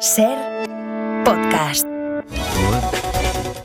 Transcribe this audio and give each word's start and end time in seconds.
Ser 0.00 0.36
podcast. 1.24 1.86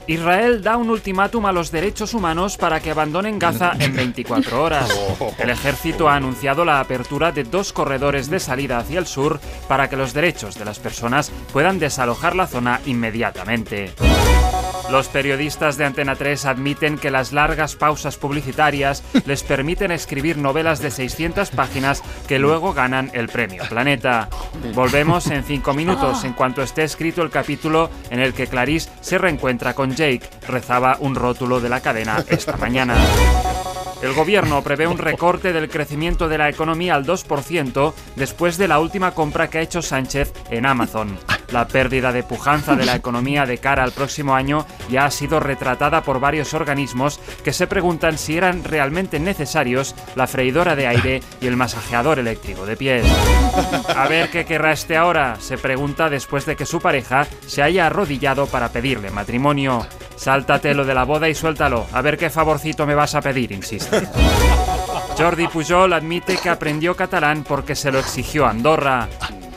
Israel 0.07 0.61
da 0.61 0.77
un 0.77 0.89
ultimátum 0.89 1.45
a 1.45 1.51
los 1.51 1.71
derechos 1.71 2.13
humanos 2.13 2.57
para 2.57 2.79
que 2.79 2.91
abandonen 2.91 3.37
Gaza 3.37 3.73
en 3.79 3.95
24 3.95 4.63
horas. 4.63 4.89
El 5.37 5.49
ejército 5.49 6.09
ha 6.09 6.15
anunciado 6.15 6.63
la 6.63 6.79
apertura 6.79 7.31
de 7.31 7.43
dos 7.43 7.73
corredores 7.73 8.29
de 8.29 8.39
salida 8.39 8.77
hacia 8.77 8.99
el 8.99 9.07
sur 9.07 9.39
para 9.67 9.89
que 9.89 9.97
los 9.97 10.13
derechos 10.13 10.57
de 10.57 10.65
las 10.65 10.79
personas 10.79 11.31
puedan 11.51 11.79
desalojar 11.79 12.35
la 12.35 12.47
zona 12.47 12.79
inmediatamente. 12.85 13.93
Los 14.91 15.07
periodistas 15.07 15.77
de 15.77 15.85
Antena 15.85 16.15
3 16.15 16.45
admiten 16.45 16.97
que 16.97 17.11
las 17.11 17.31
largas 17.31 17.77
pausas 17.77 18.17
publicitarias 18.17 19.03
les 19.25 19.41
permiten 19.41 19.91
escribir 19.91 20.37
novelas 20.37 20.81
de 20.81 20.91
600 20.91 21.49
páginas 21.51 22.03
que 22.27 22.39
luego 22.39 22.73
ganan 22.73 23.09
el 23.13 23.29
premio 23.29 23.63
Planeta. 23.69 24.27
Volvemos 24.73 25.27
en 25.27 25.43
5 25.43 25.73
minutos 25.73 26.23
en 26.23 26.33
cuanto 26.33 26.61
esté 26.61 26.83
escrito 26.83 27.21
el 27.21 27.29
capítulo 27.29 27.89
en 28.09 28.19
el 28.19 28.33
que 28.33 28.47
Clarice 28.47 28.89
se 29.01 29.17
reencuentra 29.17 29.73
con 29.73 29.95
Jake, 29.95 30.29
rezaba 30.47 30.97
un 30.99 31.15
rótulo 31.15 31.59
de 31.59 31.69
la 31.69 31.81
cadena 31.81 32.23
esta 32.27 32.57
mañana. 32.57 32.95
El 34.01 34.13
gobierno 34.13 34.63
prevé 34.63 34.87
un 34.87 34.97
recorte 34.97 35.53
del 35.53 35.69
crecimiento 35.69 36.27
de 36.27 36.39
la 36.39 36.49
economía 36.49 36.95
al 36.95 37.05
2% 37.05 37.93
después 38.15 38.57
de 38.57 38.67
la 38.67 38.79
última 38.79 39.11
compra 39.11 39.49
que 39.49 39.59
ha 39.59 39.61
hecho 39.61 39.81
Sánchez 39.81 40.33
en 40.49 40.65
Amazon. 40.65 41.19
La 41.51 41.67
pérdida 41.67 42.11
de 42.11 42.23
pujanza 42.23 42.75
de 42.75 42.85
la 42.85 42.95
economía 43.01 43.45
de 43.45 43.57
cara 43.57 43.83
al 43.83 43.91
próximo 43.91 44.35
año 44.35 44.65
ya 44.89 45.05
ha 45.05 45.11
sido 45.11 45.39
retratada 45.39 46.03
por 46.03 46.19
varios 46.19 46.53
organismos 46.53 47.19
que 47.43 47.53
se 47.53 47.67
preguntan 47.67 48.17
si 48.17 48.37
eran 48.37 48.63
realmente 48.63 49.19
necesarios 49.19 49.95
la 50.15 50.27
freidora 50.27 50.75
de 50.75 50.87
aire 50.87 51.21
y 51.41 51.47
el 51.47 51.57
masajeador 51.57 52.19
eléctrico 52.19 52.65
de 52.65 52.77
pies. 52.77 53.05
A 53.95 54.07
ver 54.07 54.29
qué 54.29 54.45
querrá 54.45 54.71
este 54.71 54.97
ahora, 54.97 55.37
se 55.39 55.57
pregunta 55.57 56.09
después 56.09 56.45
de 56.45 56.55
que 56.55 56.65
su 56.65 56.79
pareja 56.79 57.27
se 57.45 57.61
haya 57.61 57.87
arrodillado 57.87 58.47
para 58.47 58.69
pedirle 58.69 59.11
matrimonio. 59.11 59.85
Sáltate 60.15 60.73
lo 60.73 60.85
de 60.85 60.93
la 60.93 61.03
boda 61.03 61.29
y 61.29 61.35
suéltalo, 61.35 61.87
a 61.91 62.01
ver 62.01 62.17
qué 62.17 62.29
favorcito 62.29 62.85
me 62.85 62.95
vas 62.95 63.15
a 63.15 63.21
pedir, 63.21 63.51
insiste. 63.51 64.07
Jordi 65.17 65.47
Pujol 65.47 65.93
admite 65.93 66.37
que 66.37 66.49
aprendió 66.49 66.95
catalán 66.95 67.43
porque 67.43 67.75
se 67.75 67.91
lo 67.91 67.99
exigió 67.99 68.45
Andorra. 68.45 69.07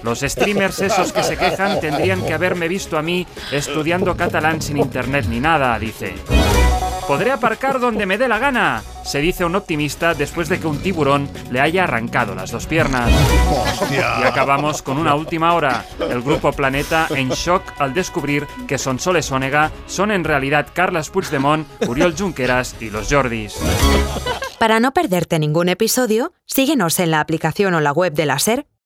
Los 0.05 0.21
streamers 0.21 0.81
esos 0.81 1.15
que 1.15 1.23
se 1.23 1.39
quejan 1.39 1.81
tendrían 1.81 2.23
que 2.27 2.35
haberme 2.35 2.69
visto 2.69 2.99
a 2.99 3.03
mí 3.03 3.27
estudiando 3.51 4.15
catalán 4.15 4.61
sin 4.61 4.77
internet 4.77 5.25
ni 5.31 5.41
nada, 5.41 5.79
dice. 5.79 6.15
Podré 7.09 7.33
aparcar 7.33 7.81
donde 7.81 8.05
me 8.05 8.19
dé 8.19 8.29
la 8.29 8.39
gana, 8.39 8.83
se 9.03 9.21
dice 9.21 9.47
un 9.47 9.57
optimista 9.57 10.13
después 10.13 10.51
de 10.51 10.61
que 10.61 10.67
un 10.67 10.79
tiburón 10.79 11.29
le 11.51 11.61
haya 11.61 11.85
arrancado 11.85 12.35
las 12.35 12.51
dos 12.51 12.67
piernas. 12.67 13.11
Y 13.91 13.97
acabamos 13.97 14.83
con 14.83 14.99
una 14.99 15.15
última 15.15 15.55
hora. 15.55 15.87
El 15.99 16.21
grupo 16.21 16.53
Planeta 16.53 17.07
en 17.09 17.31
shock 17.31 17.63
al 17.79 17.95
descubrir 17.95 18.47
que 18.69 18.77
Sonsoles 18.77 19.33
Onega 19.33 19.71
son 19.87 20.11
en 20.11 20.25
realidad 20.25 20.67
Carlas 20.75 21.09
Puigdemont, 21.09 21.67
Uriol 21.89 22.15
Junqueras 22.15 22.77
y 22.79 22.91
los 22.91 23.09
Jordis. 23.11 23.55
Para 24.59 24.81
no 24.81 24.93
perderte 24.93 25.39
ningún 25.39 25.71
episodio, 25.71 26.33
síguenos 26.45 26.99
en 27.01 27.11
la 27.11 27.21
aplicación 27.21 27.73
o 27.73 27.81
la 27.81 27.93
web 27.93 28.13
de 28.13 28.27
la 28.27 28.39
SER, 28.39 28.67